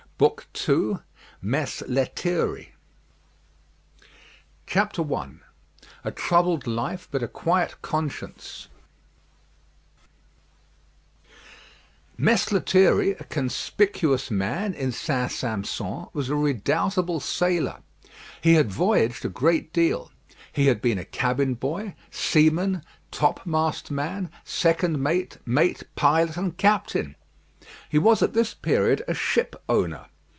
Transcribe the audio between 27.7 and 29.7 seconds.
He was at this period a ship